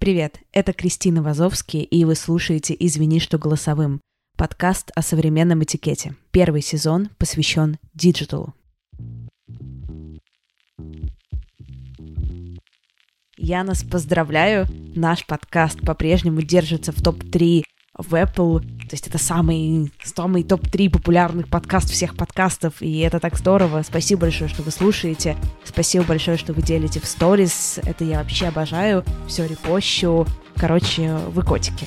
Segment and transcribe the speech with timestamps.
[0.00, 4.00] Привет, это Кристина Вазовский, и вы слушаете «Извини, что голосовым»—
[4.38, 6.16] подкаст о современном этикете.
[6.30, 8.54] Первый сезон посвящен диджиталу.
[13.36, 18.79] Я нас поздравляю, наш подкаст по-прежнему держится в топ-3 в Apple.
[18.90, 23.84] То есть это самый, самый топ-3 популярных подкаст всех подкастов, и это так здорово.
[23.86, 25.36] Спасибо большое, что вы слушаете.
[25.62, 27.78] Спасибо большое, что вы делите в сторис.
[27.84, 29.04] Это я вообще обожаю.
[29.28, 30.26] Все репощу.
[30.56, 31.86] Короче, вы котики.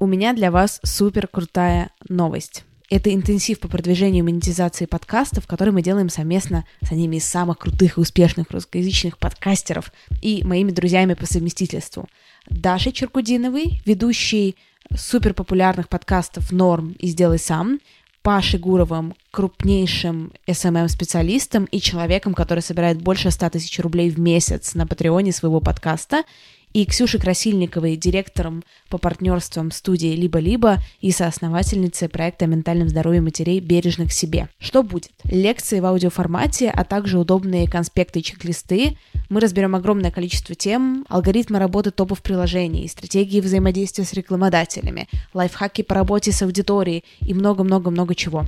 [0.00, 2.65] У меня для вас супер крутая новость.
[2.88, 7.58] Это интенсив по продвижению и монетизации подкастов, который мы делаем совместно с одними из самых
[7.58, 9.92] крутых и успешных русскоязычных подкастеров
[10.22, 12.08] и моими друзьями по совместительству.
[12.48, 14.54] Дашей Черкудиновой, ведущей
[14.96, 17.80] суперпопулярных подкастов «Норм» и «Сделай сам»,
[18.22, 24.84] Пашей Гуровым, крупнейшим SMM-специалистом и человеком, который собирает больше 100 тысяч рублей в месяц на
[24.84, 26.24] патреоне своего подкаста,
[26.72, 33.60] и Ксюшей Красильниковой, директором по партнерствам студии «Либо-либо» и соосновательницей проекта о ментальном здоровье матерей
[33.60, 34.48] «Бережных себе».
[34.58, 35.10] Что будет?
[35.24, 38.98] Лекции в аудиоформате, а также удобные конспекты и чек-листы.
[39.28, 45.94] Мы разберем огромное количество тем, алгоритмы работы топов приложений, стратегии взаимодействия с рекламодателями, лайфхаки по
[45.94, 48.44] работе с аудиторией и много-много-много чего.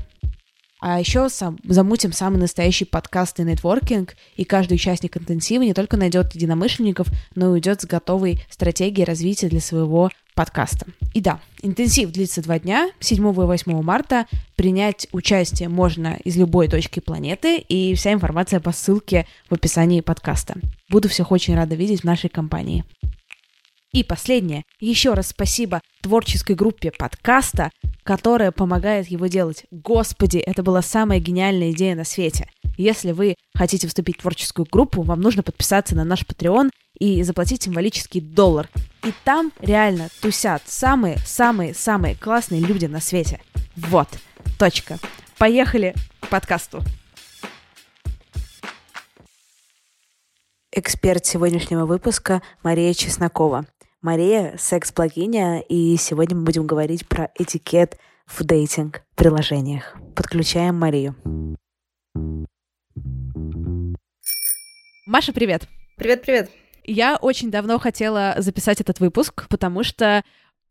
[0.81, 5.97] А еще сам, замутим самый настоящий подкаст и нетворкинг, и каждый участник интенсива не только
[5.97, 10.87] найдет единомышленников, но и уйдет с готовой стратегией развития для своего подкаста.
[11.15, 14.27] И да, интенсив длится два дня, 7 и 8 марта.
[14.55, 20.55] Принять участие можно из любой точки планеты, и вся информация по ссылке в описании подкаста.
[20.88, 22.84] Буду всех очень рада видеть в нашей компании.
[23.93, 24.65] И последнее.
[24.81, 27.71] Еще раз спасибо творческой группе подкаста,
[28.03, 29.65] которая помогает его делать.
[29.71, 32.50] Господи, это была самая гениальная идея на свете.
[32.76, 37.62] Если вы хотите вступить в творческую группу, вам нужно подписаться на наш Patreon и заплатить
[37.62, 38.69] символический доллар.
[39.04, 43.41] И там реально тусят самые-самые-самые классные люди на свете.
[43.75, 44.09] Вот.
[44.59, 44.99] Точка.
[45.38, 46.82] Поехали к подкасту.
[50.72, 53.66] Эксперт сегодняшнего выпуска Мария Чеснокова.
[54.00, 59.97] Мария, секс-блогиня, и сегодня мы будем говорить про этикет в дейтинг-приложениях.
[60.14, 61.16] Подключаем Марию.
[65.04, 65.66] Маша, привет!
[65.97, 66.48] Привет-привет!
[66.84, 70.22] Я очень давно хотела записать этот выпуск, потому что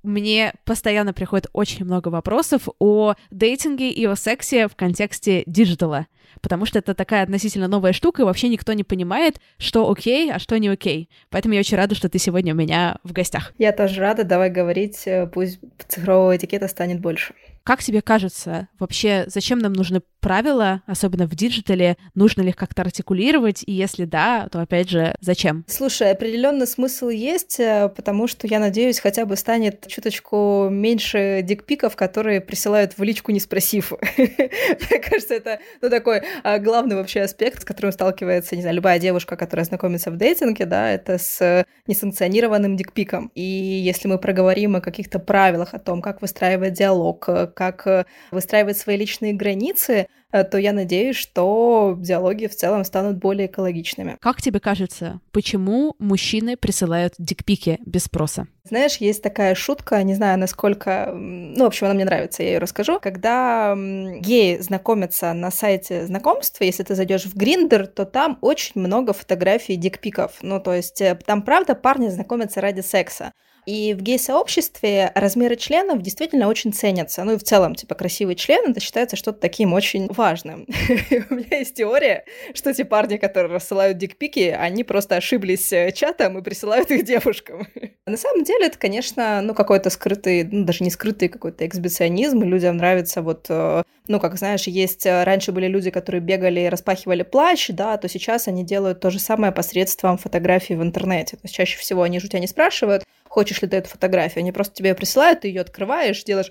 [0.07, 6.07] мне постоянно приходит очень много вопросов о дейтинге и о сексе в контексте диджитала,
[6.41, 10.39] потому что это такая относительно новая штука, и вообще никто не понимает, что окей, а
[10.39, 11.09] что не окей.
[11.29, 13.53] Поэтому я очень рада, что ты сегодня у меня в гостях.
[13.57, 17.33] Я тоже рада, давай говорить, э, пусть цифрового этикета станет больше.
[17.63, 21.95] Как тебе кажется, вообще, зачем нам нужны правила, особенно в диджитале?
[22.13, 23.63] Нужно ли их как-то артикулировать?
[23.65, 25.63] И если да, то опять же, зачем?
[25.69, 31.95] Слушай, определенный смысл есть, э, потому что, я надеюсь, хотя бы станет чуточку меньше дикпиков,
[31.95, 33.93] которые присылают в личку, не спросив.
[34.17, 38.99] Мне кажется, это ну, такой а, главный вообще аспект, с которым сталкивается, не знаю, любая
[38.99, 43.31] девушка, которая знакомится в дейтинге, да, это с несанкционированным дикпиком.
[43.33, 48.77] И если мы проговорим о каких-то правилах, о том, как выстраивать диалог, как э, выстраивать
[48.77, 54.17] свои личные границы, э, то я надеюсь, что диалоги в целом станут более экологичными.
[54.19, 58.47] Как тебе кажется, почему мужчины присылают дикпики без спроса?
[58.63, 61.11] Знаешь, есть такая шутка, не знаю, насколько...
[61.13, 62.99] Ну, в общем, она мне нравится, я ее расскажу.
[62.99, 69.13] Когда геи знакомятся на сайте знакомства, если ты зайдешь в Гриндер, то там очень много
[69.13, 70.33] фотографий дикпиков.
[70.41, 73.31] Ну, то есть э, там, правда, парни знакомятся ради секса.
[73.67, 77.25] И в гей-сообществе размеры членов действительно очень ценятся.
[77.25, 80.65] Ну и в целом, типа, красивый член, это считается что-то таким очень важным.
[81.29, 82.23] У меня есть теория,
[82.53, 87.67] что те парни, которые рассылают дикпики, они просто ошиблись э, чатом и присылают их девушкам.
[88.05, 92.43] На самом деле это, конечно, ну какой-то скрытый, ну даже не скрытый какой-то эксбиционизм.
[92.43, 96.69] Людям нравится вот, э, ну как знаешь, есть э, раньше были люди, которые бегали и
[96.69, 101.35] распахивали плащ, да, то сейчас они делают то же самое посредством фотографий в интернете.
[101.35, 103.03] То есть чаще всего они же у тебя не спрашивают,
[103.37, 104.41] хочешь ли ты эту фотографию.
[104.41, 106.49] Они просто тебе присылают, ты ее открываешь, делаешь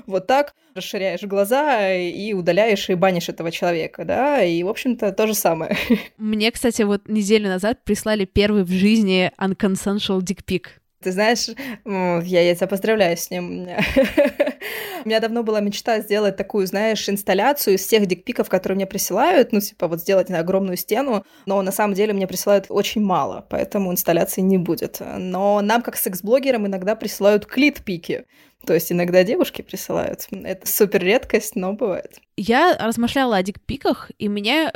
[0.06, 5.26] вот так, расширяешь глаза и удаляешь и банишь этого человека, да, и, в общем-то, то
[5.26, 5.76] же самое.
[6.16, 10.66] Мне, кстати, вот неделю назад прислали первый в жизни unconsensual dick pic.
[11.02, 11.48] Ты знаешь,
[11.84, 13.66] я, я тебя поздравляю с ним.
[15.04, 19.52] У меня давно была мечта сделать такую, знаешь, инсталляцию из всех дикпиков, которые мне присылают,
[19.52, 23.46] ну, типа, вот сделать знаю, огромную стену, но на самом деле мне присылают очень мало,
[23.48, 25.00] поэтому инсталляции не будет.
[25.00, 28.24] Но нам, как секс-блогерам, иногда присылают клит-пики.
[28.66, 30.26] То есть иногда девушки присылают.
[30.30, 32.18] Это супер редкость, но бывает.
[32.36, 34.72] Я размышляла о дикпиках, и мне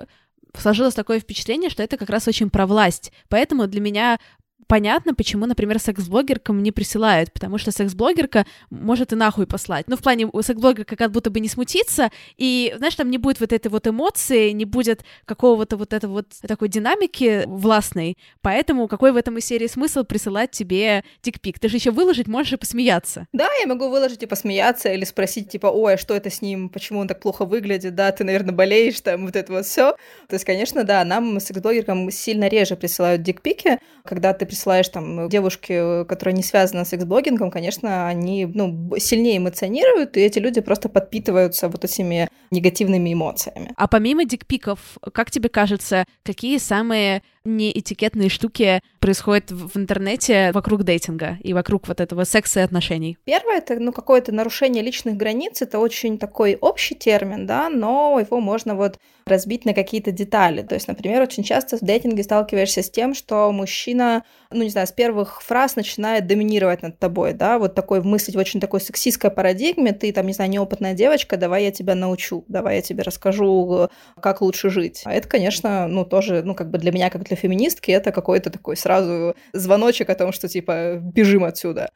[0.56, 3.12] сложилось такое впечатление, что это как раз очень про власть.
[3.28, 4.18] Поэтому для меня
[4.66, 9.88] понятно, почему, например, секс-блогеркам не присылают, потому что секс-блогерка может и нахуй послать.
[9.88, 13.52] Ну, в плане, секс-блогерка как будто бы не смутится, и, знаешь, там не будет вот
[13.52, 19.16] этой вот эмоции, не будет какого-то вот этого вот такой динамики властной, поэтому какой в
[19.16, 21.58] этом из серии смысл присылать тебе тикпик?
[21.58, 23.26] Ты же еще выложить можешь и посмеяться.
[23.32, 26.68] Да, я могу выложить и посмеяться, или спросить, типа, ой, а что это с ним,
[26.68, 29.92] почему он так плохо выглядит, да, ты, наверное, болеешь, там, вот это вот все.
[30.28, 36.04] То есть, конечно, да, нам, секс-блогеркам, сильно реже присылают дикпики, когда ты присылаешь там девушке,
[36.04, 41.70] которая не связана с секс-блогингом, конечно, они ну, сильнее эмоционируют, и эти люди просто подпитываются
[41.70, 43.72] вот этими негативными эмоциями.
[43.76, 44.78] А помимо дикпиков,
[45.14, 52.00] как тебе кажется, какие самые неэтикетные штуки происходят в интернете вокруг дейтинга и вокруг вот
[52.00, 53.18] этого секса и отношений?
[53.24, 55.62] Первое— это ну, какое-то нарушение личных границ.
[55.62, 60.62] Это очень такой общий термин, да, но его можно вот разбить на какие-то детали.
[60.62, 64.86] То есть, например, очень часто в дейтинге сталкиваешься с тем, что мужчина, ну, не знаю,
[64.86, 69.30] с первых фраз начинает доминировать над тобой, да, вот такой мыслить в очень такой сексистской
[69.30, 73.88] парадигме, ты там, не знаю, неопытная девочка, давай я тебя научу, давай я тебе расскажу,
[74.20, 75.02] как лучше жить.
[75.04, 78.12] А это, конечно, ну, тоже, ну, как бы для меня, как для для феминистки это
[78.12, 81.90] какой-то такой сразу звоночек о том, что типа бежим отсюда.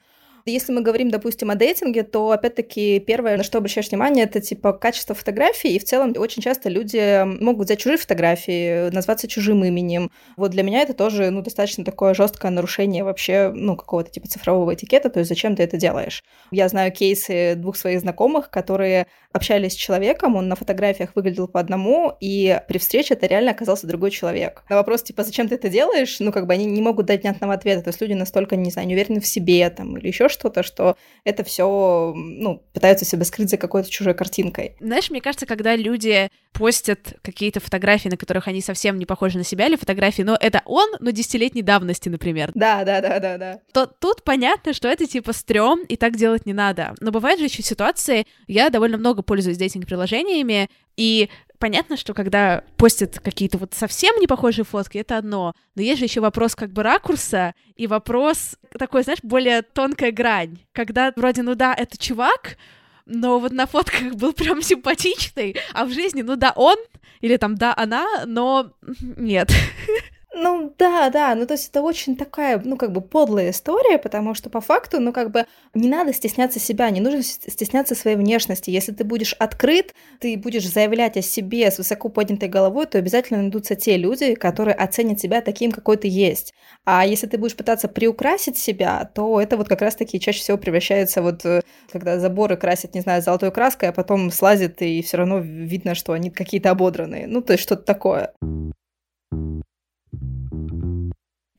[0.49, 4.73] Если мы говорим, допустим, о дейтинге, то, опять-таки, первое, на что обращаешь внимание, это, типа,
[4.73, 10.13] качество фотографий, и в целом очень часто люди могут взять чужие фотографии, назваться чужим именем.
[10.37, 14.73] Вот для меня это тоже, ну, достаточно такое жесткое нарушение вообще, ну, какого-то, типа, цифрового
[14.73, 16.23] этикета, то есть зачем ты это делаешь?
[16.53, 21.61] Я знаю кейсы двух своих знакомых, которые общались с человеком, он на фотографиях выглядел по
[21.61, 24.65] одному, и при встрече это реально оказался другой человек.
[24.69, 27.55] На вопрос, типа, зачем ты это делаешь, ну, как бы они не могут дать внятного
[27.55, 30.63] ответа, то есть люди настолько, не знаю, не уверены в себе, там, или еще что-то,
[30.63, 34.77] что это все, ну, пытаются себя скрыть за какой-то чужой картинкой.
[34.81, 39.45] Знаешь, мне кажется, когда люди постят какие-то фотографии, на которых они совсем не похожи на
[39.45, 42.51] себя, или фотографии, но это он, но десятилетней давности, например.
[42.55, 43.61] Да, да, да, да, да.
[43.73, 46.95] То тут понятно, что это типа стрём, и так делать не надо.
[47.01, 51.29] Но бывают же еще ситуации, я довольно много пользуюсь дейтинг-приложениями, и
[51.59, 56.07] понятно, что когда постят какие-то вот совсем не похожие фотки, это одно, но есть же
[56.07, 61.55] еще вопрос как бы ракурса и вопрос такой, знаешь, более тонкая грань, когда вроде, ну
[61.55, 62.57] да, это чувак,
[63.05, 66.77] но вот на фотках был прям симпатичный, а в жизни, ну да, он,
[67.21, 69.53] или там да, она, но нет.
[70.39, 74.35] Ну да, да, ну то есть это очень такая, ну как бы подлая история, потому
[74.35, 78.69] что по факту, ну как бы не надо стесняться себя, не нужно стесняться своей внешности.
[78.69, 83.41] Если ты будешь открыт, ты будешь заявлять о себе с высоко поднятой головой, то обязательно
[83.41, 86.53] найдутся те люди, которые оценят тебя таким, какой ты есть.
[86.85, 91.23] А если ты будешь пытаться приукрасить себя, то это вот как раз-таки чаще всего превращается
[91.23, 95.39] вот, э, когда заборы красят, не знаю, золотой краской, а потом слазит, и все равно
[95.39, 97.27] видно, что они какие-то ободранные.
[97.27, 98.35] Ну, то есть что-то такое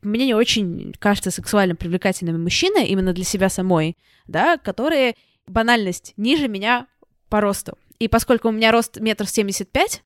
[0.08, 6.48] мне не очень кажется сексуально привлекательными мужчины именно для себя самой, да, которые банальность ниже
[6.48, 6.88] меня
[7.30, 7.78] по росту.
[8.00, 10.04] И поскольку у меня рост метр семьдесят пять,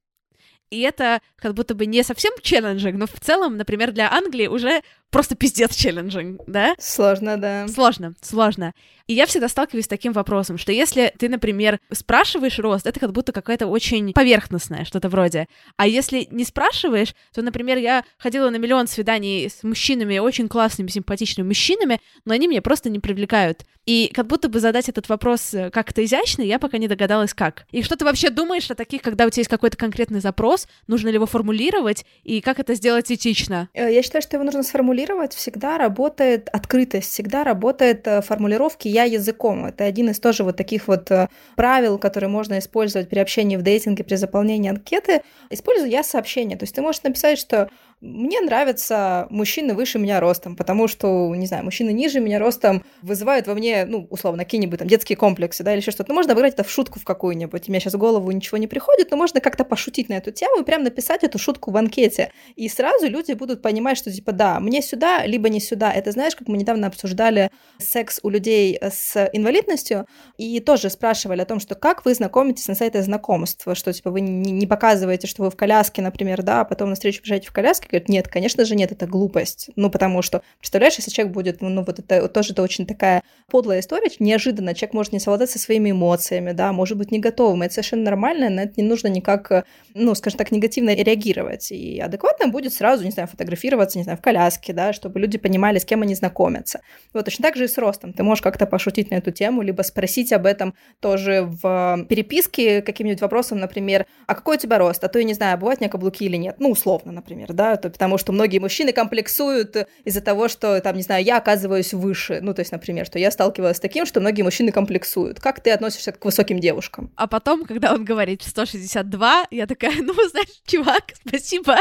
[0.71, 4.81] И это как будто бы не совсем челленджинг, но в целом, например, для Англии уже
[5.11, 6.75] просто пиздец челленджинг, да?
[6.79, 7.67] Сложно, да.
[7.67, 8.73] Сложно, сложно.
[9.07, 13.11] И я всегда сталкиваюсь с таким вопросом, что если ты, например, спрашиваешь рост, это как
[13.11, 15.47] будто какая-то очень поверхностное что-то вроде.
[15.75, 20.87] А если не спрашиваешь, то, например, я ходила на миллион свиданий с мужчинами, очень классными,
[20.87, 23.65] симпатичными мужчинами, но они меня просто не привлекают.
[23.85, 27.65] И как будто бы задать этот вопрос э, как-то изящно, я пока не догадалась, как.
[27.71, 31.09] И что ты вообще думаешь о таких, когда у тебя есть какой-то конкретный запрос, нужно
[31.09, 33.69] ли его формулировать, и как это сделать этично?
[33.73, 35.00] Э, я считаю, что его нужно сформулировать.
[35.33, 39.65] Всегда работает открытость, всегда работает э, формулировки «я языком».
[39.65, 41.09] Это один из тоже вот таких вот
[41.55, 45.21] правил, которые можно использовать при общении в дейтинге, при заполнении анкеты.
[45.49, 46.57] Использую «я» сообщение.
[46.57, 47.69] То есть ты можешь написать, что
[48.01, 53.45] мне нравятся мужчины выше меня ростом, потому что, не знаю, мужчины ниже меня ростом вызывают
[53.45, 56.09] во мне, ну, условно, какие-нибудь там детские комплексы, да, или еще что-то.
[56.09, 57.69] Ну, можно обыграть это в шутку в какую-нибудь.
[57.69, 60.61] У меня сейчас в голову ничего не приходит, но можно как-то пошутить на эту тему
[60.61, 62.31] и прям написать эту шутку в анкете.
[62.55, 65.91] И сразу люди будут понимать, что типа, да, мне сюда, либо не сюда.
[65.91, 71.45] Это знаешь, как мы недавно обсуждали секс у людей с инвалидностью, и тоже спрашивали о
[71.45, 75.51] том, что как вы знакомитесь на сайте знакомства, что типа вы не показываете, что вы
[75.51, 78.75] в коляске, например, да, а потом на встречу приезжаете в коляске, говорит, нет, конечно же
[78.75, 79.69] нет, это глупость.
[79.75, 83.79] Ну, потому что, представляешь, если человек будет, ну, вот это тоже это очень такая подлая
[83.79, 87.73] история, неожиданно человек может не совладать со своими эмоциями, да, может быть не готовым, это
[87.73, 91.71] совершенно нормально, на это не нужно никак, ну, скажем так, негативно реагировать.
[91.71, 95.79] И адекватно будет сразу, не знаю, фотографироваться, не знаю, в коляске, да, чтобы люди понимали,
[95.79, 96.81] с кем они знакомятся.
[97.13, 98.13] Вот точно так же и с ростом.
[98.13, 103.21] Ты можешь как-то пошутить на эту тему, либо спросить об этом тоже в переписке каким-нибудь
[103.21, 105.03] вопросом, например, а какой у тебя рост?
[105.03, 106.55] А то я не знаю, бывают у меня каблуки или нет.
[106.59, 111.01] Ну, условно, например, да, то, потому что многие мужчины комплексуют из-за того, что, там, не
[111.01, 112.39] знаю, я оказываюсь выше.
[112.41, 115.39] Ну, то есть, например, что я сталкивалась с таким, что многие мужчины комплексуют.
[115.39, 117.11] Как ты относишься к высоким девушкам?
[117.15, 121.77] А потом, когда он говорит 162, я такая, ну, знаешь, чувак, спасибо.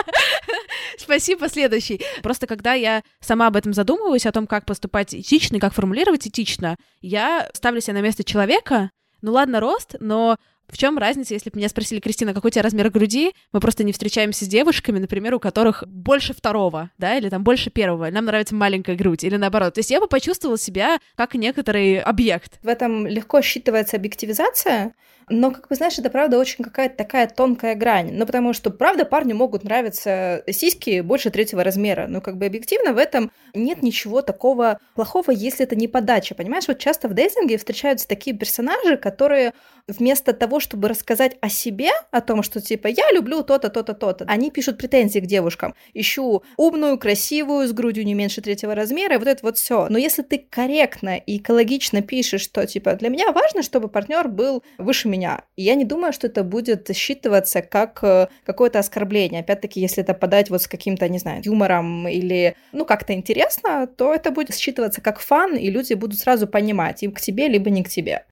[0.99, 2.01] спасибо, следующий.
[2.23, 6.27] Просто когда я сама об этом задумываюсь, о том, как поступать этично и как формулировать
[6.27, 8.91] этично, я ставлю себя на место человека,
[9.23, 10.37] ну ладно, рост, но
[10.71, 13.33] в чем разница, если бы меня спросили, Кристина, какой у тебя размер груди?
[13.53, 17.71] Мы просто не встречаемся с девушками, например, у которых больше второго, да, или там больше
[17.71, 18.11] первого.
[18.11, 19.75] Нам нравится маленькая грудь, или наоборот.
[19.75, 22.59] То есть я бы почувствовала себя как некоторый объект.
[22.63, 24.95] В этом легко считывается объективизация,
[25.31, 28.13] но, как бы, знаешь, это правда очень какая-то такая тонкая грань.
[28.13, 32.07] Ну, потому что, правда, парню могут нравиться сиськи больше третьего размера.
[32.09, 36.35] Но, как бы, объективно в этом нет ничего такого плохого, если это не подача.
[36.35, 39.53] Понимаешь, вот часто в дейтинге встречаются такие персонажи, которые
[39.91, 44.25] вместо того, чтобы рассказать о себе, о том, что типа я люблю то-то, то-то, то-то,
[44.29, 45.75] они пишут претензии к девушкам.
[45.95, 49.89] Ищу умную, красивую, с грудью не меньше третьего размера, и вот это вот все.
[49.89, 54.63] Но если ты корректно и экологично пишешь, что типа для меня важно, чтобы партнер был
[54.79, 55.20] выше меня,
[55.57, 59.41] и я не думаю, что это будет считываться как э, какое-то оскорбление.
[59.41, 64.15] Опять-таки, если это подать вот с каким-то, не знаю, юмором или, ну, как-то интересно, то
[64.15, 67.83] это будет считываться как фан, и люди будут сразу понимать, им к тебе, либо не
[67.83, 68.25] к тебе.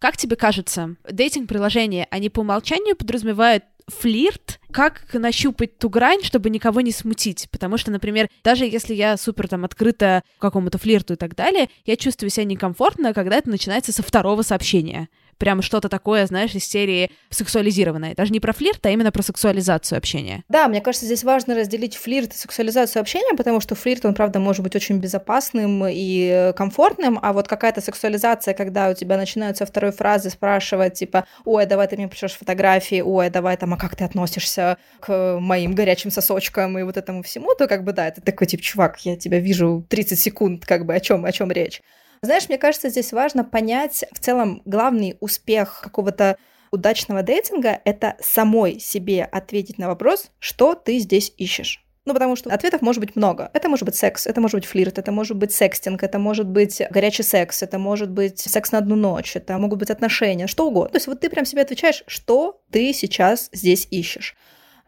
[0.00, 6.80] Как тебе кажется, дейтинг-приложения, они по умолчанию подразумевают флирт, как нащупать ту грань, чтобы никого
[6.80, 7.48] не смутить.
[7.50, 11.96] Потому что, например, даже если я супер там открыта какому-то флирту и так далее, я
[11.96, 15.08] чувствую себя некомфортно, когда это начинается со второго сообщения
[15.40, 18.14] прям что-то такое, знаешь, из серии сексуализированное.
[18.14, 20.44] Даже не про флирт, а именно про сексуализацию общения.
[20.48, 24.38] Да, мне кажется, здесь важно разделить флирт и сексуализацию общения, потому что флирт, он, правда,
[24.38, 29.92] может быть очень безопасным и комфортным, а вот какая-то сексуализация, когда у тебя начинаются второй
[29.92, 34.04] фразы спрашивать, типа, ой, давай ты мне пришлешь фотографии, ой, давай там, а как ты
[34.04, 38.46] относишься к моим горячим сосочкам и вот этому всему, то как бы да, это такой
[38.46, 41.80] тип, чувак, я тебя вижу 30 секунд, как бы о чем, о чем речь.
[42.22, 46.36] Знаешь, мне кажется, здесь важно понять в целом главный успех какого-то
[46.70, 51.82] удачного дейтинга— это самой себе ответить на вопрос, что ты здесь ищешь.
[52.04, 53.50] Ну, потому что ответов может быть много.
[53.54, 56.82] Это может быть секс, это может быть флирт, это может быть секстинг, это может быть
[56.90, 60.90] горячий секс, это может быть секс на одну ночь, это могут быть отношения, что угодно.
[60.90, 64.36] То есть вот ты прям себе отвечаешь, что ты сейчас здесь ищешь.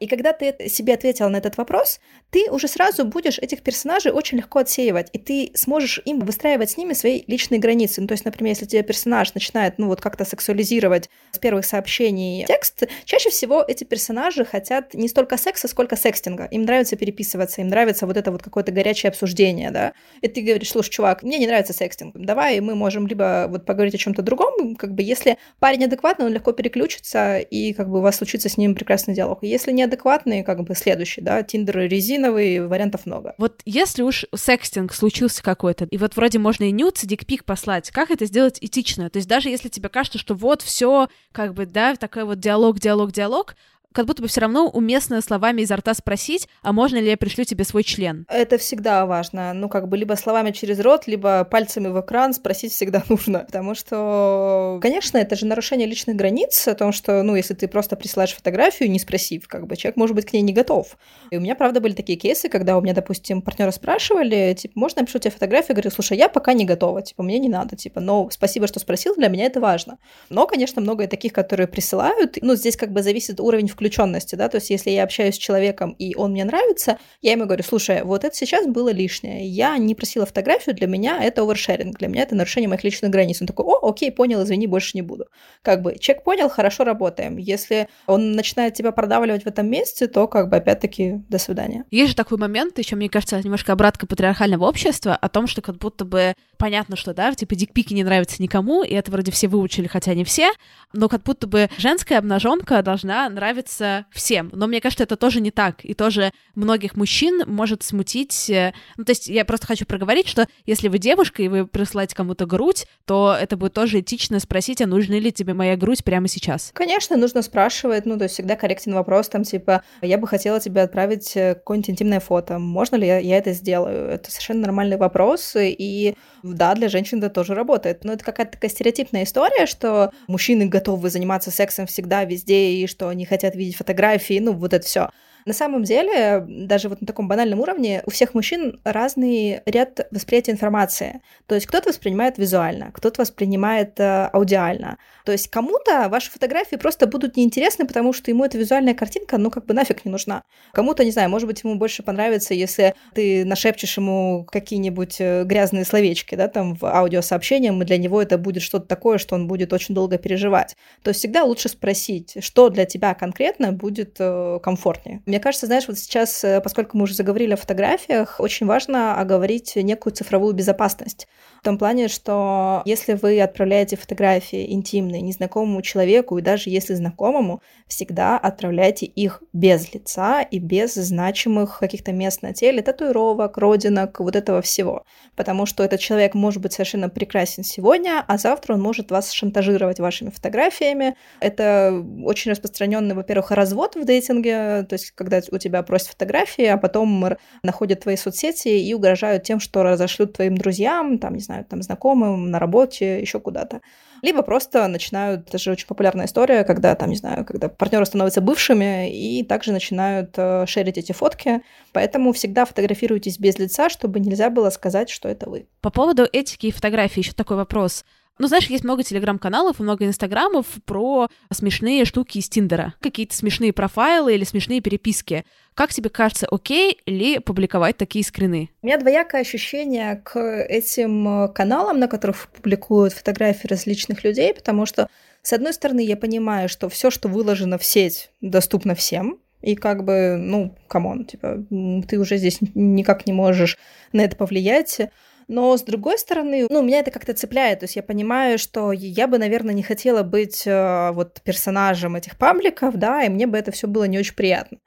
[0.02, 4.38] И когда ты себе ответил на этот вопрос, ты уже сразу будешь этих персонажей очень
[4.38, 8.00] легко отсеивать, и ты сможешь им выстраивать с ними свои личные границы.
[8.00, 12.44] Ну, то есть, например, если тебе персонаж начинает, ну, вот как-то сексуализировать с первых сообщений
[12.46, 16.48] текст, чаще всего эти персонажи хотят не столько секса, сколько секстинга.
[16.50, 19.92] Им нравится переписываться, им нравится вот это вот какое-то горячее обсуждение, да.
[20.20, 23.94] И ты говоришь, слушай, чувак, мне не нравится секстинг, давай мы можем либо вот поговорить
[23.94, 28.02] о чем-то другом, как бы если парень адекватный, он легко переключится, и как бы у
[28.02, 29.38] вас случится с ним прекрасный диалог.
[29.42, 33.34] Если нет неадекватный, как бы следующий, да, Тиндер резиновый, вариантов много.
[33.38, 37.90] Вот если уж секстинг случился какой-то, и вот вроде можно и нюц, и дикпик послать,
[37.90, 39.10] как это сделать этично?
[39.10, 42.78] То есть даже если тебе кажется, что вот все, как бы, да, такой вот диалог,
[42.80, 43.54] диалог, диалог,
[43.92, 47.44] как будто бы все равно уместно словами изо рта спросить, а можно ли я пришлю
[47.44, 48.26] тебе свой член?
[48.28, 49.52] Это всегда важно.
[49.52, 53.40] Ну, как бы либо словами через рот, либо пальцами в экран спросить всегда нужно.
[53.40, 57.96] Потому что, конечно, это же нарушение личных границ, о том, что, ну, если ты просто
[57.96, 60.96] присылаешь фотографию, не спросив, как бы человек может быть к ней не готов.
[61.30, 65.00] И у меня, правда, были такие кейсы, когда у меня, допустим, партнера спрашивали, типа, можно
[65.00, 65.70] я пришлю тебе фотографию?
[65.70, 68.80] Я говорю, слушай, я пока не готова, типа, мне не надо, типа, но спасибо, что
[68.80, 69.98] спросил, для меня это важно.
[70.30, 72.38] Но, конечно, много таких, которые присылают.
[72.40, 75.96] Ну, здесь как бы зависит уровень включенности, да, то есть если я общаюсь с человеком,
[75.98, 79.96] и он мне нравится, я ему говорю, слушай, вот это сейчас было лишнее, я не
[79.96, 83.40] просила фотографию, для меня это овершеринг, для меня это нарушение моих личных границ.
[83.40, 85.26] Он такой, о, окей, понял, извини, больше не буду.
[85.62, 87.38] Как бы, человек понял, хорошо работаем.
[87.38, 91.84] Если он начинает тебя продавливать в этом месте, то как бы опять-таки до свидания.
[91.90, 95.78] Есть же такой момент, еще, мне кажется, немножко обратка патриархального общества о том, что как
[95.78, 99.88] будто бы понятно, что, да, типа дикпики не нравятся никому, и это вроде все выучили,
[99.88, 100.52] хотя не все,
[100.92, 103.71] но как будто бы женская обнаженка должна нравиться
[104.10, 104.50] всем.
[104.52, 105.84] Но мне кажется, это тоже не так.
[105.84, 108.50] И тоже многих мужчин может смутить...
[108.50, 112.14] э, Ну, то есть я просто хочу проговорить, что если вы девушка, и вы присылаете
[112.14, 116.28] кому-то грудь, то это будет тоже этично спросить, а нужна ли тебе моя грудь прямо
[116.28, 116.70] сейчас.
[116.74, 120.82] Конечно, нужно спрашивать, ну, то есть всегда корректен вопрос, там, типа, я бы хотела тебе
[120.82, 124.08] отправить э, какое-нибудь интимное фото, можно ли я это сделаю?
[124.08, 128.04] Это совершенно нормальный вопрос, и да, для женщин это тоже работает.
[128.04, 133.08] Но это какая-то такая стереотипная история, что мужчины готовы заниматься сексом всегда, везде, и что
[133.08, 135.10] они хотят видеть фотографии, ну, вот это все.
[135.46, 140.52] На самом деле, даже вот на таком банальном уровне, у всех мужчин разный ряд восприятия
[140.52, 141.20] информации.
[141.46, 144.98] То есть кто-то воспринимает визуально, кто-то воспринимает э, аудиально.
[145.24, 149.50] То есть кому-то ваши фотографии просто будут неинтересны, потому что ему эта визуальная картинка, ну,
[149.50, 150.42] как бы нафиг не нужна.
[150.72, 155.84] Кому-то, не знаю, может быть, ему больше понравится, если ты нашепчешь ему какие-нибудь э, грязные
[155.84, 159.72] словечки, да, там, в аудиосообщениях, и для него это будет что-то такое, что он будет
[159.72, 160.76] очень долго переживать.
[161.02, 165.22] То есть всегда лучше спросить, что для тебя конкретно будет э, комфортнее.
[165.32, 169.76] Мне кажется, знаешь, вот сейчас, э, поскольку мы уже заговорили о фотографиях, очень важно оговорить
[169.76, 171.26] некую цифровую безопасность.
[171.62, 177.62] В том плане, что если вы отправляете фотографии интимные незнакомому человеку, и даже если знакомому,
[177.86, 184.34] всегда отправляйте их без лица и без значимых каких-то мест на теле, татуировок, родинок, вот
[184.34, 185.04] этого всего.
[185.36, 190.00] Потому что этот человек может быть совершенно прекрасен сегодня, а завтра он может вас шантажировать
[190.00, 191.14] вашими фотографиями.
[191.38, 196.76] Это очень распространенный, во-первых, развод в дейтинге, то есть когда у тебя просят фотографии, а
[196.76, 197.24] потом
[197.62, 202.50] находят твои соцсети и угрожают тем, что разошлют твоим друзьям, там, не знаю, там, знакомым,
[202.50, 203.80] на работе, еще куда-то.
[204.22, 208.40] Либо просто начинают, это же очень популярная история, когда, там, не знаю, когда партнеры становятся
[208.40, 211.62] бывшими и также начинают э, шерить эти фотки.
[211.92, 215.66] Поэтому всегда фотографируйтесь без лица, чтобы нельзя было сказать, что это вы.
[215.80, 218.04] По поводу этики и фотографии еще такой вопрос.
[218.38, 222.94] Ну, знаешь, есть много телеграм-каналов и много инстаграмов про смешные штуки из Тиндера.
[223.00, 225.44] Какие-то смешные профайлы или смешные переписки.
[225.74, 228.70] Как тебе кажется, окей ли публиковать такие скрины?
[228.82, 234.84] У меня двоякое ощущение к этим э, каналам, на которых публикуют фотографии различных людей, потому
[234.84, 235.08] что,
[235.42, 240.04] с одной стороны, я понимаю, что все, что выложено в сеть, доступно всем, и как
[240.04, 241.64] бы, ну, come on, типа,
[242.08, 243.78] ты уже здесь никак не можешь
[244.12, 245.00] на это повлиять.
[245.48, 247.80] Но с другой стороны, ну, меня это как-то цепляет.
[247.80, 252.38] То есть я понимаю, что я бы, наверное, не хотела быть э, вот персонажем этих
[252.38, 254.78] пабликов, да, и мне бы это все было не очень приятно.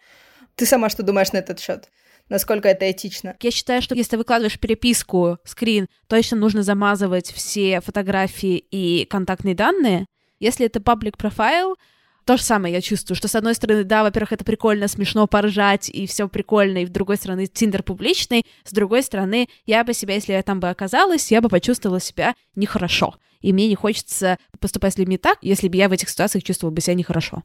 [0.55, 1.89] Ты сама что думаешь на этот счет?
[2.29, 3.35] Насколько это этично?
[3.41, 9.53] Я считаю, что если ты выкладываешь переписку, скрин, точно нужно замазывать все фотографии и контактные
[9.53, 10.05] данные.
[10.39, 11.75] Если это паблик профайл,
[12.25, 15.89] то же самое я чувствую, что с одной стороны, да, во-первых, это прикольно, смешно поржать,
[15.89, 20.15] и все прикольно, и с другой стороны, Тиндер публичный, с другой стороны, я бы себя,
[20.15, 23.15] если я там бы оказалась, я бы почувствовала себя нехорошо.
[23.41, 26.73] И мне не хочется поступать с людьми так, если бы я в этих ситуациях чувствовала
[26.73, 27.43] бы себя нехорошо.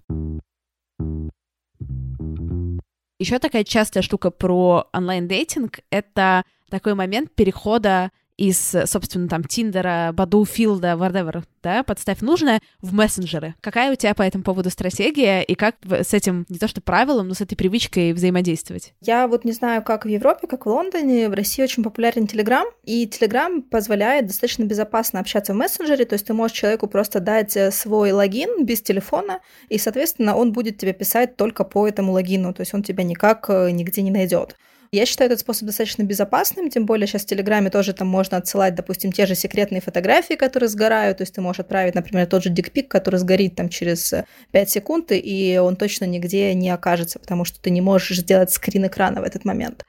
[3.21, 10.47] Еще такая частая штука про онлайн-дейтинг— это такой момент перехода из, собственно, там, Тиндера, Баду,
[10.47, 13.55] Филда, whatever, да, подставь нужное, в мессенджеры.
[13.61, 17.29] Какая у тебя по этому поводу стратегия, и как с этим, не то что правилом,
[17.29, 18.95] но с этой привычкой взаимодействовать?
[19.03, 22.65] Я вот не знаю, как в Европе, как в Лондоне, в России очень популярен Телеграм,
[22.85, 27.55] и Телеграм позволяет достаточно безопасно общаться в мессенджере, то есть ты можешь человеку просто дать
[27.59, 32.55] э, свой логин без телефона, и, соответственно, он будет тебе писать только по этому логину,
[32.55, 34.57] то есть он тебя никак э, нигде не найдет.
[34.93, 38.75] Я считаю этот способ достаточно безопасным, тем более сейчас в Телеграме тоже там можно отсылать,
[38.75, 42.51] допустим, те же секретные фотографии, которые сгорают, то есть ты можешь отправить, например, тот же
[42.51, 44.13] дикпик, который сгорит там через
[44.51, 48.89] 5 секунд, и он точно нигде не окажется, потому что ты не можешь сделать скрин
[48.89, 49.85] экрана в этот момент.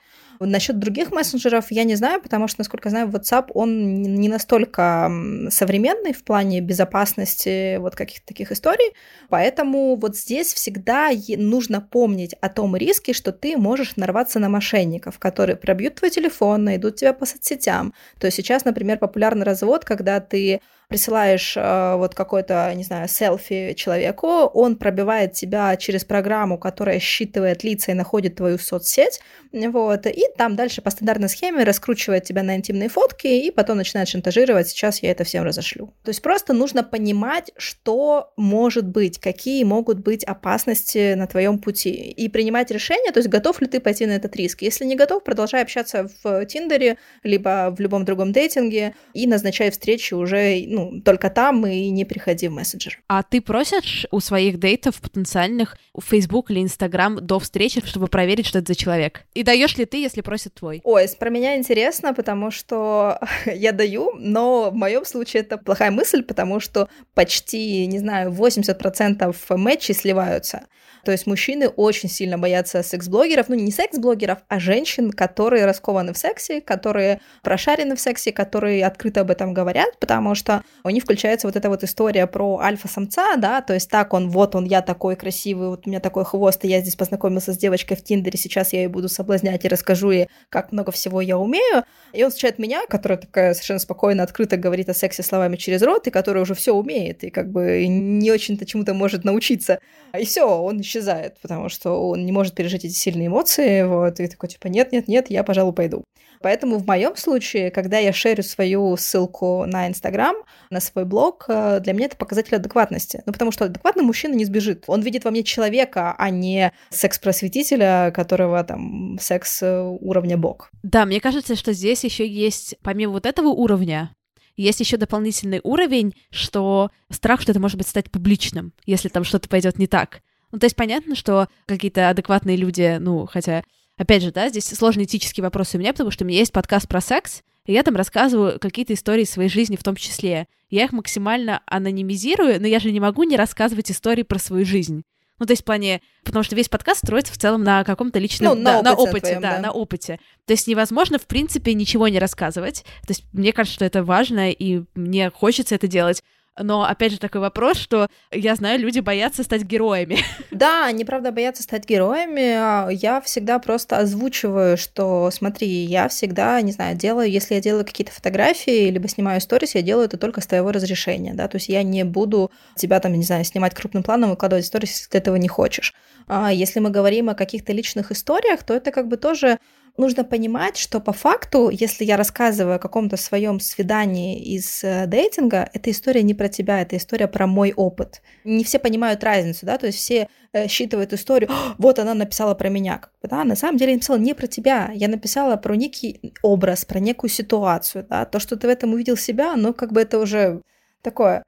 [0.45, 5.11] Насчет других мессенджеров я не знаю, потому что, насколько знаю, WhatsApp, он не настолько
[5.49, 8.93] современный в плане безопасности вот каких-то таких историй,
[9.29, 15.19] поэтому вот здесь всегда нужно помнить о том риске, что ты можешь нарваться на мошенников,
[15.19, 17.93] которые пробьют твой телефон, найдут тебя по соцсетям.
[18.19, 23.73] То есть сейчас, например, популярный развод, когда ты присылаешь э, вот какой-то, не знаю, селфи
[23.77, 29.21] человеку, он пробивает тебя через программу, которая считывает лица и находит твою соцсеть,
[29.53, 34.09] вот, и там дальше по стандартной схеме раскручивает тебя на интимные фотки, и потом начинает
[34.09, 35.93] шантажировать, сейчас я это всем разошлю.
[36.03, 41.91] То есть просто нужно понимать, что может быть, какие могут быть опасности на твоем пути,
[41.91, 44.61] и принимать решение, то есть готов ли ты пойти на этот риск.
[44.61, 50.13] Если не готов, продолжай общаться в Тиндере, либо в любом другом дейтинге, и назначай встречи
[50.13, 52.99] уже, ну, ну, только там и не приходи в мессенджер.
[53.07, 58.47] А ты просишь у своих дейтов потенциальных в Facebook или Instagram до встречи, чтобы проверить,
[58.47, 59.23] что это за человек?
[59.33, 60.81] И даешь ли ты, если просит твой?
[60.83, 66.23] Ой, про меня интересно, потому что я даю, но в моем случае это плохая мысль,
[66.23, 70.63] потому что почти, не знаю, 80% матчей сливаются.
[71.03, 76.17] То есть мужчины очень сильно боятся секс-блогеров, ну не секс-блогеров, а женщин, которые раскованы в
[76.17, 81.47] сексе, которые прошарены в сексе, которые открыто об этом говорят, потому что у них включается
[81.47, 85.15] вот эта вот история про альфа-самца, да, то есть так он, вот он, я такой
[85.15, 88.73] красивый, вот у меня такой хвост, и я здесь познакомился с девочкой в Тиндере, сейчас
[88.73, 91.83] я ее буду соблазнять и расскажу ей, как много всего я умею,
[92.13, 96.07] и он встречает меня, которая такая совершенно спокойно, открыто говорит о сексе словами через рот,
[96.07, 99.79] и которая уже все умеет, и как бы не очень-то чему-то может научиться,
[100.17, 104.27] и все, он исчезает, потому что он не может пережить эти сильные эмоции, вот, и
[104.27, 106.03] такой, типа, нет-нет-нет, я, пожалуй, пойду.
[106.41, 110.35] Поэтому в моем случае, когда я шерю свою ссылку на Инстаграм,
[110.71, 113.21] на свой блог, э, для меня это показатель адекватности.
[113.25, 114.85] Ну, потому что адекватный мужчина не сбежит.
[114.87, 120.71] Он видит во мне человека, а не секс-просветителя, которого там секс э, уровня бог.
[120.81, 124.15] Да, мне кажется, что здесь еще есть, помимо вот этого уровня,
[124.57, 129.47] есть еще дополнительный уровень, что страх, что это может быть стать публичным, если там что-то
[129.47, 130.21] пойдет не так.
[130.51, 133.63] Ну, то есть понятно, что какие-то адекватные люди, ну, хотя,
[133.97, 136.87] опять же, да, здесь сложный этический вопрос у меня, потому что у меня есть подкаст
[136.87, 140.47] про секс, и я там рассказываю какие-то истории своей жизни в том числе.
[140.69, 145.03] Я их максимально анонимизирую, но я же не могу не рассказывать истории про свою жизнь.
[145.41, 148.55] Ну, то есть в плане, потому что весь подкаст строится в целом на каком-то личном...
[148.57, 150.19] Ну, на, да, опыте, на опыте, твоем, да, да, на опыте.
[150.45, 152.83] То есть невозможно, в принципе, ничего не рассказывать.
[153.07, 156.21] То есть мне кажется, что это важно, и мне хочется это делать.
[156.59, 160.19] Но, опять же, такой вопрос, что я знаю, люди боятся стать героями.
[160.51, 162.53] Да, они, правда, боятся стать героями.
[162.53, 167.85] А я всегда просто озвучиваю, что, смотри, я всегда, не знаю, делаю, если я делаю
[167.85, 171.69] какие-то фотографии, либо снимаю сторис, я делаю это только с твоего разрешения, да, то есть
[171.69, 175.37] я не буду тебя там, не знаю, снимать крупным планом, выкладывать сторис, если ты этого
[175.37, 175.93] не хочешь.
[176.27, 179.57] А если мы говорим о каких-то личных историях, то это как бы тоже
[179.97, 185.69] нужно понимать, что по факту, если я рассказываю о каком-то своем свидании из э, дейтинга,
[185.73, 188.21] эта история не про тебя, это история про мой опыт.
[188.43, 192.69] Не все понимают разницу, да, то есть все э, считывают историю, вот она написала про
[192.69, 196.85] меня, да, на самом деле я написала не про тебя, я написала про некий образ,
[196.85, 200.19] про некую ситуацию, да, то, что ты в этом увидел себя, ну, как бы это
[200.19, 200.61] уже
[201.01, 201.43] такое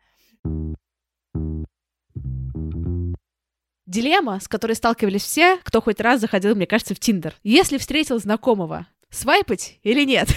[3.94, 7.36] Дилемма, с которой сталкивались все, кто хоть раз заходил, мне кажется, в Тиндер.
[7.44, 10.28] Если встретил знакомого, свайпать или нет?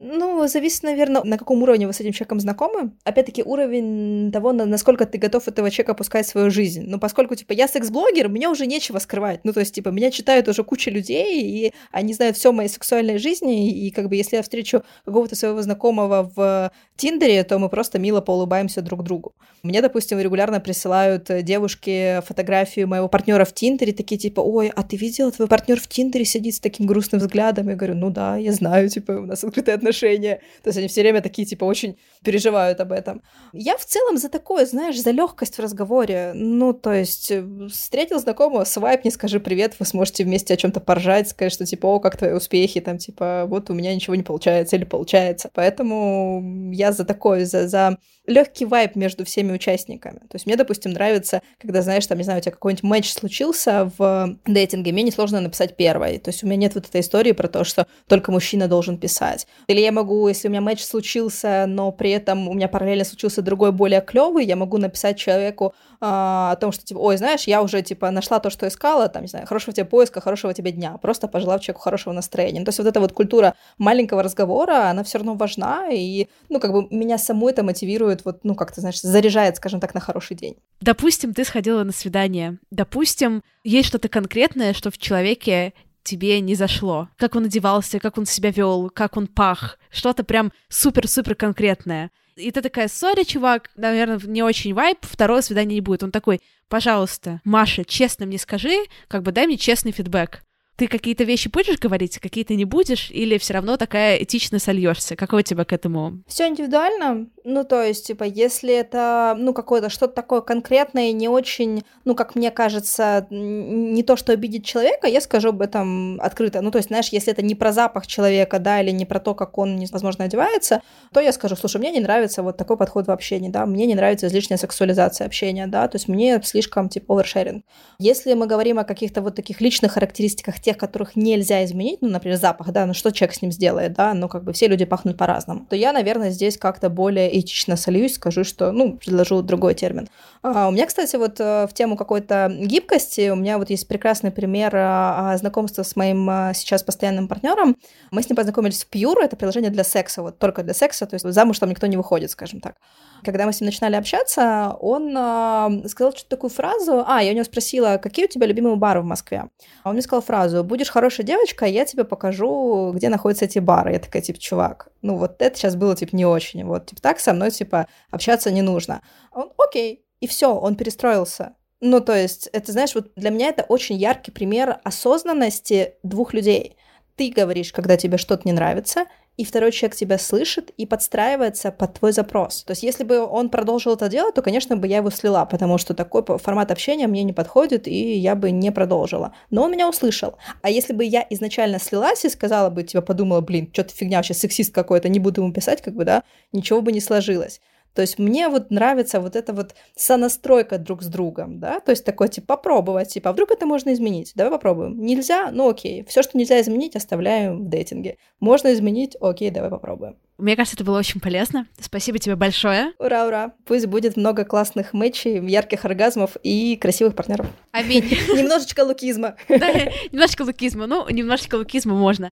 [0.00, 2.92] Ну, зависит, наверное, на каком уровне вы с этим человеком знакомы.
[3.04, 6.84] Опять-таки, уровень того, насколько ты готов этого человека опускать в свою жизнь.
[6.86, 9.40] Но поскольку, типа, я секс-блогер, мне уже нечего скрывать.
[9.44, 13.18] Ну, то есть, типа, меня читают уже куча людей, и они знают все моей сексуальной
[13.18, 17.98] жизни, и, как бы, если я встречу какого-то своего знакомого в Тиндере, то мы просто
[17.98, 19.34] мило поулыбаемся друг другу.
[19.62, 24.96] Мне, допустим, регулярно присылают девушки фотографию моего партнера в Тиндере, такие, типа, ой, а ты
[24.96, 27.68] видела, твой партнер в Тиндере сидит с таким грустным взглядом?
[27.68, 30.40] Я говорю, ну да, я знаю, типа, у нас открытые отношения.
[30.62, 33.22] То есть они все время такие, типа, очень переживают об этом.
[33.52, 36.32] Я в целом за такое, знаешь, за легкость в разговоре.
[36.34, 40.80] Ну, то есть, э, встретил знакомого, свайп, не скажи привет, вы сможете вместе о чем-то
[40.80, 44.22] поржать, сказать, что типа, о, как твои успехи, там, типа, вот у меня ничего не
[44.22, 45.50] получается или получается.
[45.54, 50.18] Поэтому я за такое, за, за легкий вайп между всеми участниками.
[50.18, 53.90] То есть мне, допустим, нравится, когда, знаешь, там, не знаю, у тебя какой-нибудь матч случился
[53.96, 56.18] в дейтинге, мне несложно написать первой.
[56.18, 59.46] То есть у меня нет вот этой истории про то, что только мужчина должен писать.
[59.66, 63.42] Или я могу, если у меня матч случился, но при этом у меня параллельно случился
[63.42, 67.62] другой более клевый, я могу написать человеку а, о том, что типа, ой, знаешь, я
[67.62, 70.96] уже типа нашла то, что искала, там, не знаю, хорошего тебе поиска, хорошего тебе дня,
[70.98, 72.60] просто пожелав человеку хорошего настроения.
[72.60, 76.60] Ну, то есть вот эта вот культура маленького разговора, она все равно важна, и, ну,
[76.60, 80.00] как бы меня саму это мотивирует, вот, ну, как ты знаешь, заряжает, скажем так, на
[80.00, 80.56] хороший день.
[80.80, 82.58] Допустим, ты сходила на свидание.
[82.70, 85.72] Допустим, есть что-то конкретное, что в человеке
[86.08, 87.08] тебе не зашло.
[87.16, 89.78] Как он одевался, как он себя вел, как он пах.
[89.90, 92.10] Что-то прям супер-супер конкретное.
[92.36, 96.02] И ты такая, сори, чувак, наверное, не очень вайп, второе свидание не будет.
[96.02, 98.74] Он такой, пожалуйста, Маша, честно мне скажи,
[99.08, 100.42] как бы дай мне честный фидбэк
[100.78, 105.16] ты какие-то вещи будешь говорить, какие-то не будешь, или все равно такая этично сольешься?
[105.16, 106.22] Какой у тебя к этому?
[106.28, 107.26] Все индивидуально.
[107.50, 112.34] Ну, то есть, типа, если это, ну, какое-то что-то такое конкретное, не очень, ну, как
[112.34, 116.60] мне кажется, не то, что обидит человека, я скажу об этом открыто.
[116.60, 119.34] Ну, то есть, знаешь, если это не про запах человека, да, или не про то,
[119.34, 120.82] как он, возможно, одевается,
[121.14, 123.94] то я скажу, слушай, мне не нравится вот такой подход в общении, да, мне не
[123.94, 127.64] нравится излишняя сексуализация общения, да, то есть мне слишком, типа, овершеринг.
[127.98, 132.36] Если мы говорим о каких-то вот таких личных характеристиках тех, которых нельзя изменить, ну, например,
[132.36, 135.16] запах, да, ну что человек с ним сделает, да, ну как бы все люди пахнут
[135.16, 140.08] по-разному, то я, наверное, здесь как-то более этично сольюсь, скажу, что, ну, предложу другой термин.
[140.42, 144.30] А, у меня, кстати, вот э, в тему какой-то гибкости, у меня вот есть прекрасный
[144.30, 147.76] пример а, а, знакомства с моим а, сейчас постоянным партнером.
[148.10, 151.14] Мы с ним познакомились в Pure, это приложение для секса, вот только для секса, то
[151.14, 152.76] есть замуж там никто не выходит, скажем так.
[153.24, 157.04] Когда мы с ним начинали общаться, он э, сказал что-то такую фразу.
[157.06, 159.48] А, я у него спросила, какие у тебя любимые бары в Москве?
[159.82, 163.92] А он мне сказал фразу: будешь хорошая девочка, я тебе покажу, где находятся эти бары.
[163.92, 166.64] Я такая, типа, чувак, ну вот это сейчас было, типа, не очень.
[166.64, 169.02] Вот, типа, так со мной, типа, общаться не нужно.
[169.32, 170.04] Он, окей.
[170.20, 171.54] И все, он перестроился.
[171.80, 176.76] Ну, то есть, это, знаешь, вот для меня это очень яркий пример осознанности двух людей.
[177.14, 179.06] Ты говоришь, когда тебе что-то не нравится,
[179.38, 182.64] и второй человек тебя слышит и подстраивается под твой запрос.
[182.64, 185.78] То есть если бы он продолжил это делать, то, конечно, бы я его слила, потому
[185.78, 189.32] что такой формат общения мне не подходит, и я бы не продолжила.
[189.50, 190.34] Но он меня услышал.
[190.60, 194.34] А если бы я изначально слилась и сказала бы, типа, подумала, блин, что-то фигня, вообще
[194.34, 197.60] сексист какой-то, не буду ему писать, как бы, да, ничего бы не сложилось.
[197.98, 202.04] То есть мне вот нравится вот эта вот сонастройка друг с другом, да, то есть
[202.04, 205.04] такой, типа, попробовать, типа, а вдруг это можно изменить, давай попробуем.
[205.04, 205.50] Нельзя?
[205.50, 208.16] Ну окей, все, что нельзя изменить, оставляем в дейтинге.
[208.38, 209.16] Можно изменить?
[209.20, 210.14] Окей, давай попробуем.
[210.38, 211.66] Мне кажется, это было очень полезно.
[211.80, 212.92] Спасибо тебе большое.
[213.00, 213.54] Ура, ура.
[213.66, 217.48] Пусть будет много классных матчей, ярких оргазмов и красивых партнеров.
[217.72, 218.04] Аминь.
[218.28, 219.34] Немножечко лукизма.
[219.48, 219.66] Да,
[220.12, 220.86] немножечко лукизма.
[220.86, 222.30] Ну, немножечко лукизма можно.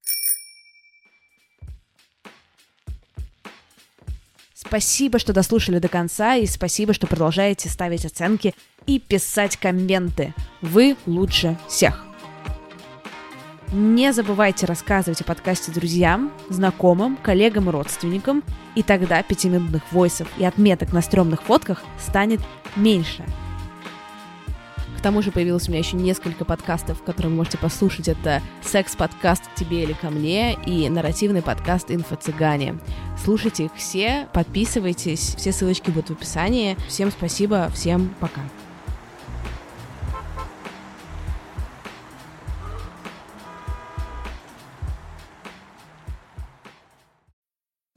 [4.77, 8.55] Спасибо, что дослушали до конца, и спасибо, что продолжаете ставить оценки
[8.87, 10.35] и писать комменты.
[10.61, 12.05] Вы лучше всех.
[13.73, 20.45] Не забывайте рассказывать о подкасте друзьям, знакомым, коллегам и родственникам, и тогда пятиминутных войсов и
[20.45, 22.41] отметок на стрёмных фотках станет
[22.77, 23.25] меньше–
[25.07, 28.09] тому же появилось у меня еще несколько подкастов, которые вы можете послушать.
[28.09, 32.81] Это секс-подкаст «К тебе или ко мне» и нарративный подкаст «Инфо-цыгане».
[33.23, 36.77] Слушайте их все, подписывайтесь, все ссылочки будут в описании.
[36.88, 38.40] Всем спасибо, всем пока.